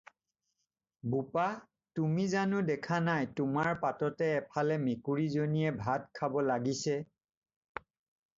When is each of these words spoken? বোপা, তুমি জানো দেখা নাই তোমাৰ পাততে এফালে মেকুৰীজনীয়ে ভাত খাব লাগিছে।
বোপা, 1.11 1.45
তুমি 1.99 2.25
জানো 2.31 2.61
দেখা 2.69 2.97
নাই 3.09 3.27
তোমাৰ 3.41 3.69
পাততে 3.85 4.31
এফালে 4.39 4.79
মেকুৰীজনীয়ে 4.87 5.79
ভাত 5.85 6.11
খাব 6.21 6.41
লাগিছে। 6.49 6.99